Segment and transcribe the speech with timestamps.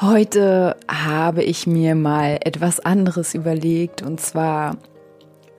[0.00, 4.78] Heute habe ich mir mal etwas anderes überlegt und zwar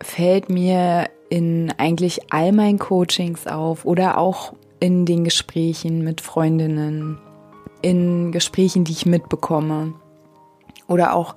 [0.02, 7.20] fällt mir in eigentlich all meinen Coachings auf oder auch in den Gesprächen mit Freundinnen,
[7.84, 9.94] in Gesprächen, die ich mitbekomme
[10.88, 11.36] oder auch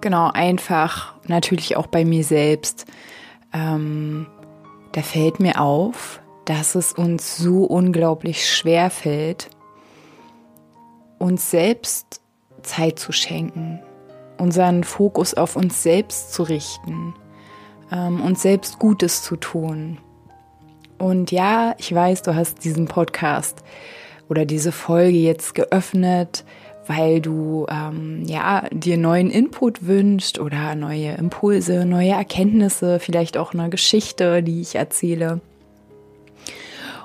[0.00, 2.86] genau einfach natürlich auch bei mir selbst.
[3.52, 4.28] Ähm,
[4.92, 9.50] da fällt mir auf, dass es uns so unglaublich schwer fällt,
[11.18, 12.20] uns selbst
[12.64, 13.80] Zeit zu schenken,
[14.38, 17.14] unseren Fokus auf uns selbst zu richten,
[17.92, 19.98] ähm, uns selbst Gutes zu tun.
[20.98, 23.62] Und ja, ich weiß, du hast diesen Podcast
[24.28, 26.44] oder diese Folge jetzt geöffnet,
[26.86, 33.54] weil du ähm, ja dir neuen Input wünscht oder neue Impulse, neue Erkenntnisse, vielleicht auch
[33.54, 35.40] eine Geschichte, die ich erzähle.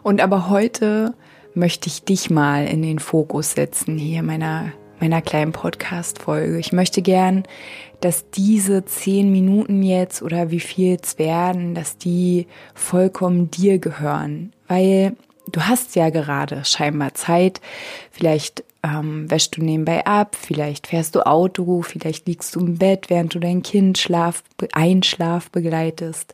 [0.04, 1.14] Und aber heute
[1.54, 6.60] möchte ich dich mal in den Fokus setzen hier meiner meiner kleinen Podcast-Folge.
[6.60, 7.44] Ich möchte gern,
[8.02, 14.54] dass diese zehn Minuten jetzt oder wie viel es werden, dass die vollkommen dir gehören,
[14.68, 15.16] weil
[15.52, 17.62] du hast ja gerade scheinbar Zeit.
[18.12, 23.10] Vielleicht ähm, wäschst du nebenbei ab, vielleicht fährst du Auto, vielleicht liegst du im Bett,
[23.10, 26.34] während du dein Kind Schlaf, Einschlaf begleitest.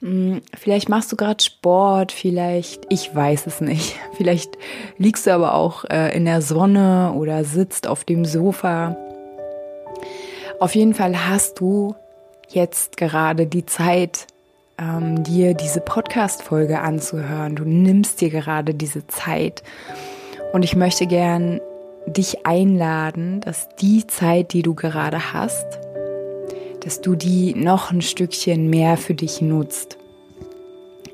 [0.00, 3.96] Hm, vielleicht machst du gerade Sport, vielleicht, ich weiß es nicht.
[4.16, 4.56] Vielleicht
[4.96, 8.96] liegst du aber auch äh, in der Sonne oder sitzt auf dem Sofa.
[10.60, 11.94] Auf jeden Fall hast du
[12.48, 14.26] jetzt gerade die Zeit,
[14.78, 17.56] ähm, dir diese Podcast-Folge anzuhören.
[17.56, 19.62] Du nimmst dir gerade diese Zeit.
[20.52, 21.60] Und ich möchte gern
[22.06, 25.66] dich einladen, dass die Zeit, die du gerade hast,
[26.88, 29.98] dass du die noch ein Stückchen mehr für dich nutzt.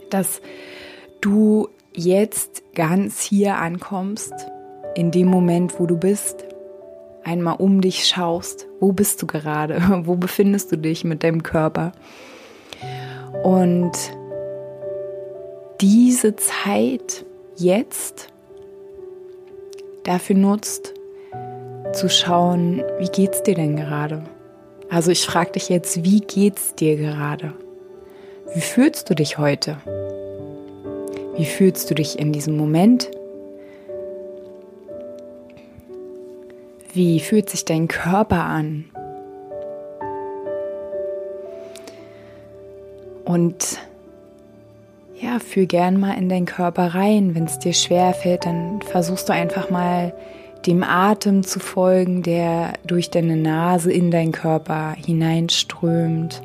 [0.09, 0.41] Dass
[1.21, 4.33] du jetzt ganz hier ankommst,
[4.95, 6.45] in dem Moment, wo du bist,
[7.25, 11.91] einmal um dich schaust, wo bist du gerade, wo befindest du dich mit deinem Körper.
[13.43, 13.99] Und
[15.81, 17.27] diese Zeit
[17.57, 18.29] jetzt
[20.05, 20.95] dafür nutzt,
[21.93, 24.23] zu schauen, wie geht's dir denn gerade?
[24.95, 27.53] Also ich frage dich jetzt, wie geht's dir gerade?
[28.55, 29.79] Wie fühlst du dich heute?
[31.37, 33.11] Wie fühlst du dich in diesem Moment?
[36.93, 38.85] Wie fühlt sich dein Körper an?
[43.25, 43.81] Und
[45.21, 47.35] ja, fühl gern mal in deinen Körper rein.
[47.35, 50.15] Wenn es dir schwer fällt, dann versuchst du einfach mal
[50.67, 56.43] dem Atem zu folgen, der durch deine Nase in deinen Körper hineinströmt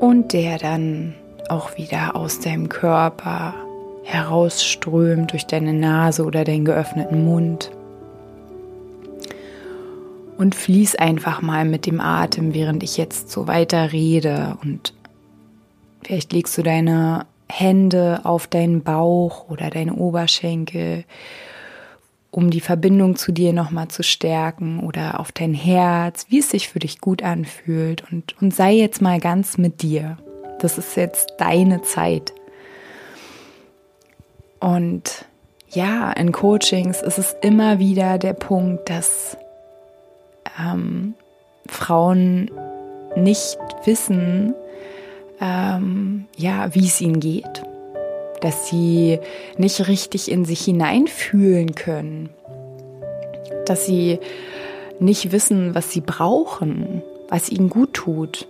[0.00, 1.14] und der dann
[1.48, 3.54] auch wieder aus deinem Körper
[4.04, 7.70] herausströmt durch deine Nase oder den geöffneten Mund.
[10.38, 14.58] Und fließ einfach mal mit dem Atem, während ich jetzt so weiter rede.
[14.62, 14.92] Und
[16.02, 21.04] vielleicht legst du deine Hände auf deinen Bauch oder deine Oberschenkel
[22.30, 26.68] um die Verbindung zu dir nochmal zu stärken oder auf dein Herz, wie es sich
[26.68, 30.18] für dich gut anfühlt und, und sei jetzt mal ganz mit dir.
[30.58, 32.32] Das ist jetzt deine Zeit.
[34.60, 35.26] Und
[35.70, 39.36] ja, in Coachings ist es immer wieder der Punkt, dass
[40.58, 41.14] ähm,
[41.68, 42.50] Frauen
[43.16, 44.54] nicht wissen,
[45.40, 47.62] ähm, ja, wie es ihnen geht
[48.40, 49.18] dass sie
[49.56, 52.30] nicht richtig in sich hineinfühlen können,
[53.66, 54.18] dass sie
[55.00, 58.46] nicht wissen, was sie brauchen, was ihnen gut tut.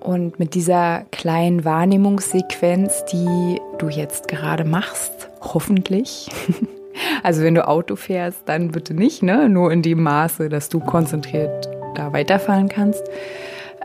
[0.00, 6.28] Und mit dieser kleinen Wahrnehmungssequenz, die du jetzt gerade machst, hoffentlich,
[7.22, 9.48] also wenn du Auto fährst, dann bitte nicht, ne?
[9.48, 13.02] nur in dem Maße, dass du konzentriert da weiterfahren kannst.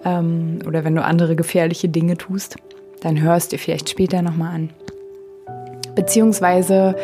[0.05, 2.55] Ähm, oder wenn du andere gefährliche Dinge tust
[3.01, 4.69] dann hörst du vielleicht später nochmal an.
[5.95, 6.95] Beziehungsweise,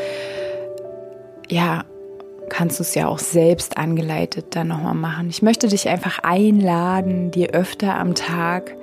[1.49, 1.83] ja,
[2.49, 5.29] kannst du es ja auch selbst angeleitet dann nochmal machen.
[5.29, 8.75] Ich möchte dich einfach einladen, dir öfter am Tag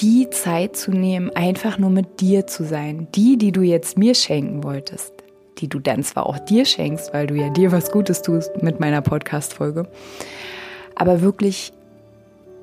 [0.00, 3.06] die Zeit zu nehmen, einfach nur mit dir zu sein.
[3.14, 5.12] Die, die du jetzt mir schenken wolltest.
[5.58, 8.80] die du dann zwar auch dir schenkst, weil du ja dir was Gutes tust mit
[8.80, 9.86] meiner Podcast-Folge,
[10.96, 11.72] aber wirklich,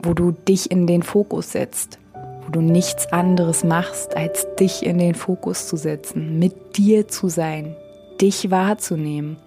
[0.04, 2.00] wo du dich in den Fokus setzt,
[2.46, 7.30] wo du nichts anderes machst, als dich in den Fokus zu setzen, mit dir zu
[7.30, 7.76] sein,
[8.20, 9.38] dich wahrzunehmen.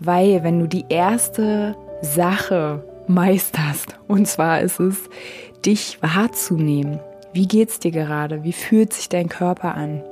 [0.00, 5.08] Weil wenn du die erste Sache meisterst, und zwar ist es,
[5.64, 7.00] dich wahrzunehmen,
[7.32, 8.44] wie geht's dir gerade?
[8.44, 10.02] Wie fühlt sich dein Körper an?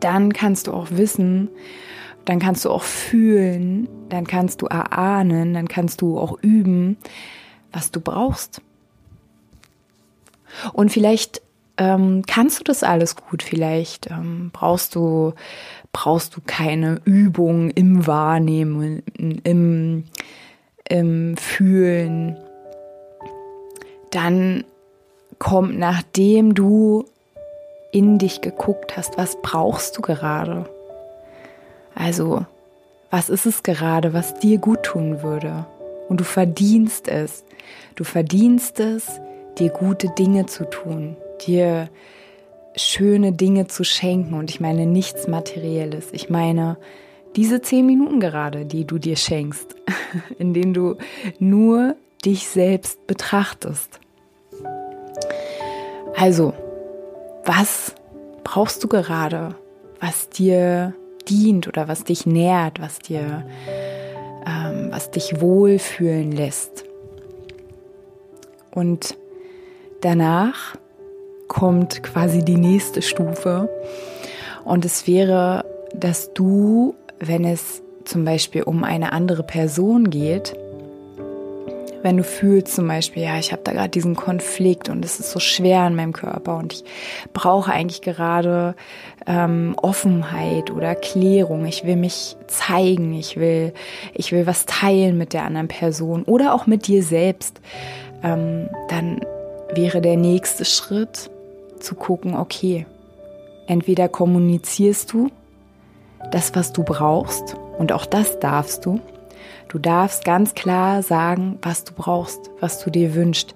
[0.00, 1.48] Dann kannst du auch wissen,
[2.24, 6.96] dann kannst du auch fühlen, dann kannst du erahnen, dann kannst du auch üben,
[7.72, 8.62] was du brauchst.
[10.72, 11.42] Und vielleicht
[11.78, 15.32] ähm, kannst du das alles gut, vielleicht ähm, brauchst du
[15.92, 19.02] brauchst du keine Übung im Wahrnehmen,
[19.44, 20.04] im,
[20.88, 22.36] im Fühlen.
[24.10, 24.64] Dann
[25.38, 27.04] kommt, nachdem du
[27.92, 30.64] in dich geguckt hast, was brauchst du gerade?
[31.94, 32.46] Also,
[33.10, 35.66] was ist es gerade, was dir gut tun würde?
[36.08, 37.44] Und du verdienst es.
[37.96, 39.20] Du verdienst es,
[39.58, 41.16] dir gute Dinge zu tun,
[41.46, 41.88] dir
[42.76, 44.34] schöne Dinge zu schenken.
[44.34, 46.08] Und ich meine nichts Materielles.
[46.12, 46.78] Ich meine
[47.36, 49.74] diese zehn Minuten gerade, die du dir schenkst,
[50.38, 50.96] in denen du
[51.38, 54.00] nur dich selbst betrachtest.
[56.14, 56.52] Also,
[57.44, 57.94] was
[58.44, 59.54] brauchst du gerade,
[60.00, 60.94] was dir
[61.28, 63.44] dient oder was dich nährt, was dir,
[64.46, 66.84] ähm, was dich wohlfühlen lässt?
[68.70, 69.16] Und
[70.02, 70.76] danach
[71.48, 73.68] kommt quasi die nächste Stufe.
[74.64, 75.64] Und es wäre,
[75.94, 80.54] dass du, wenn es zum Beispiel um eine andere Person geht,
[82.02, 85.30] wenn du fühlst zum Beispiel, ja, ich habe da gerade diesen Konflikt und es ist
[85.30, 86.84] so schwer in meinem Körper und ich
[87.32, 88.74] brauche eigentlich gerade
[89.26, 91.64] ähm, Offenheit oder Klärung.
[91.64, 93.72] Ich will mich zeigen, ich will,
[94.14, 97.60] ich will was teilen mit der anderen Person oder auch mit dir selbst.
[98.24, 99.20] Ähm, dann
[99.74, 101.30] wäre der nächste Schritt
[101.80, 102.86] zu gucken, okay,
[103.66, 105.30] entweder kommunizierst du
[106.30, 109.00] das, was du brauchst, und auch das darfst du,
[109.72, 113.54] Du darfst ganz klar sagen, was du brauchst, was du dir wünschst,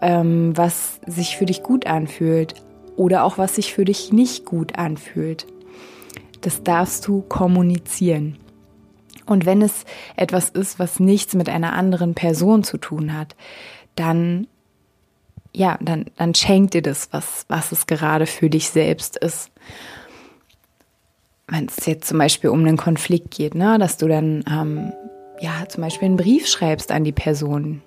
[0.00, 2.54] ähm, was sich für dich gut anfühlt
[2.96, 5.46] oder auch was sich für dich nicht gut anfühlt.
[6.40, 8.38] Das darfst du kommunizieren.
[9.26, 9.84] Und wenn es
[10.16, 13.36] etwas ist, was nichts mit einer anderen Person zu tun hat,
[13.96, 14.46] dann
[15.54, 19.50] ja, dann, dann schenkt dir das, was, was es gerade für dich selbst ist.
[21.46, 24.92] Wenn es jetzt zum Beispiel um einen Konflikt geht, ne, dass du dann ähm,
[25.38, 27.82] ja, zum Beispiel einen Brief schreibst an die Person,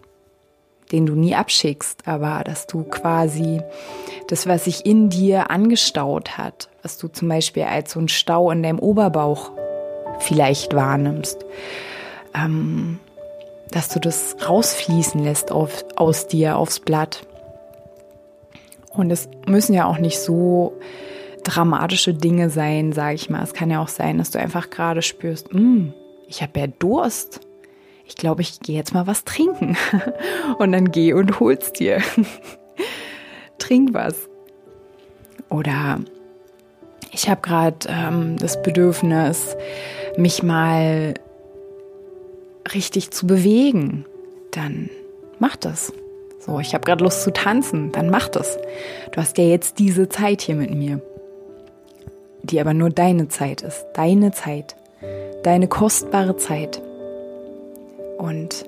[0.91, 3.61] den du nie abschickst, aber dass du quasi
[4.27, 8.51] das, was sich in dir angestaut hat, was du zum Beispiel als so ein Stau
[8.51, 9.51] in deinem Oberbauch
[10.19, 11.45] vielleicht wahrnimmst,
[12.33, 12.99] ähm,
[13.71, 17.27] dass du das rausfließen lässt auf, aus dir aufs Blatt.
[18.97, 20.73] Und es müssen ja auch nicht so
[21.43, 23.43] dramatische Dinge sein, sage ich mal.
[23.43, 25.93] Es kann ja auch sein, dass du einfach gerade spürst, mm,
[26.27, 27.41] ich habe ja Durst.
[28.05, 29.77] Ich glaube, ich gehe jetzt mal was trinken.
[30.57, 32.01] Und dann geh und hol's dir.
[33.57, 34.29] Trink was.
[35.49, 35.99] Oder
[37.11, 39.55] ich habe gerade ähm, das Bedürfnis,
[40.17, 41.15] mich mal
[42.73, 44.05] richtig zu bewegen.
[44.51, 44.89] Dann
[45.39, 45.91] mach das.
[46.47, 47.91] So, ich habe gerade Lust zu tanzen.
[47.91, 48.57] Dann mach das.
[49.11, 51.01] Du hast ja jetzt diese Zeit hier mit mir,
[52.41, 53.85] die aber nur deine Zeit ist.
[53.93, 54.75] Deine Zeit
[55.47, 56.81] deine kostbare Zeit.
[58.17, 58.65] Und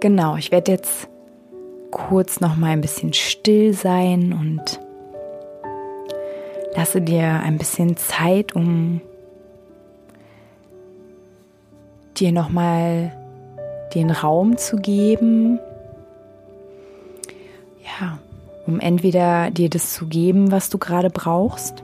[0.00, 1.08] genau, ich werde jetzt
[1.92, 4.80] kurz noch mal ein bisschen still sein und
[6.74, 9.00] lasse dir ein bisschen Zeit, um
[12.16, 13.12] dir noch mal
[13.94, 15.60] den Raum zu geben.
[17.84, 18.18] Ja,
[18.66, 21.82] um entweder dir das zu geben, was du gerade brauchst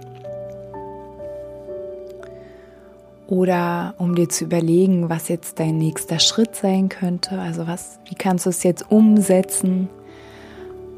[3.30, 7.38] oder um dir zu überlegen, was jetzt dein nächster Schritt sein könnte.
[7.38, 9.88] Also was, wie kannst du es jetzt umsetzen?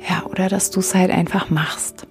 [0.08, 2.06] Ja, oder dass du es halt einfach machst.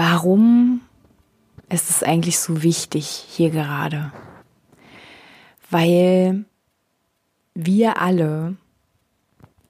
[0.00, 0.80] Warum
[1.68, 4.12] ist es eigentlich so wichtig hier gerade?
[5.68, 6.46] Weil
[7.52, 8.56] wir alle,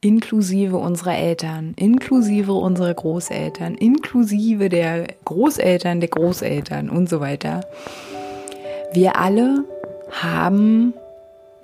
[0.01, 7.63] inklusive unserer Eltern, inklusive unserer Großeltern, inklusive der Großeltern der Großeltern und so weiter,
[8.93, 9.65] wir alle
[10.13, 10.95] haben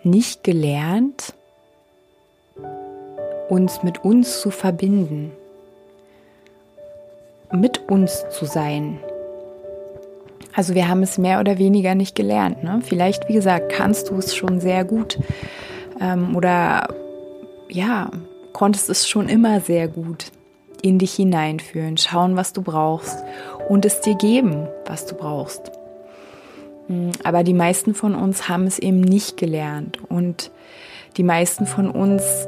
[0.03, 1.35] nicht gelernt,
[3.49, 5.31] uns mit uns zu verbinden,
[7.53, 8.99] mit uns zu sein.
[10.55, 12.65] Also wir haben es mehr oder weniger nicht gelernt.
[12.65, 12.81] Ne?
[12.83, 15.19] Vielleicht, wie gesagt, kannst du es schon sehr gut
[16.01, 16.89] ähm, oder
[17.69, 18.11] ja,
[18.53, 20.33] konntest es schon immer sehr gut
[20.83, 23.23] in dich hineinfühlen, schauen, was du brauchst
[23.69, 25.73] und es dir geben, was du brauchst.
[26.87, 30.51] Hm, aber die meisten von uns haben es eben nicht gelernt und
[31.17, 32.47] die meisten von uns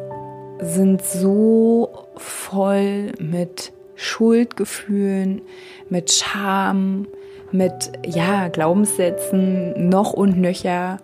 [0.60, 5.42] sind so voll mit Schuldgefühlen,
[5.90, 7.08] mit Scham,
[7.50, 10.98] mit ja, Glaubenssätzen noch und nöcher,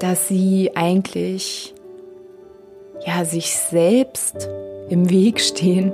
[0.00, 1.74] dass sie eigentlich
[3.06, 4.48] ja sich selbst
[4.88, 5.92] im Weg stehen,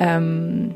[0.00, 0.74] ähm,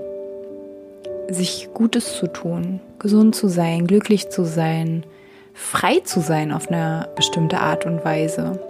[1.28, 5.04] sich Gutes zu tun, gesund zu sein, glücklich zu sein,
[5.52, 8.60] frei zu sein auf eine bestimmte Art und Weise.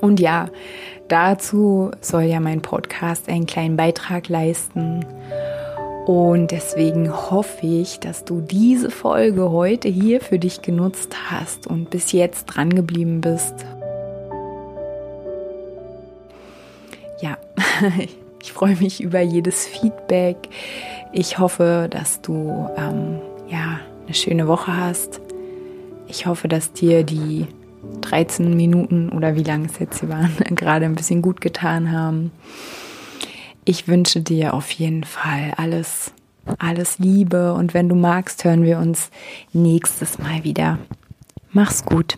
[0.00, 0.48] Und ja,
[1.08, 5.04] dazu soll ja mein Podcast einen kleinen Beitrag leisten.
[6.06, 11.90] Und deswegen hoffe ich, dass du diese Folge heute hier für dich genutzt hast und
[11.90, 13.54] bis jetzt dran geblieben bist.
[17.20, 17.36] Ja,
[18.40, 20.36] ich freue mich über jedes Feedback.
[21.12, 25.20] Ich hoffe, dass du ähm, ja eine schöne Woche hast.
[26.06, 27.48] Ich hoffe, dass dir die
[28.02, 32.30] 13 Minuten oder wie lange es jetzt hier waren, gerade ein bisschen gut getan haben.
[33.64, 36.12] Ich wünsche dir auf jeden Fall alles,
[36.58, 39.10] alles Liebe und wenn du magst, hören wir uns
[39.52, 40.78] nächstes Mal wieder.
[41.50, 42.16] Mach's gut.